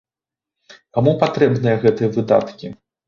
[0.97, 2.73] Каму патрэбныя гэтыя выдаткі?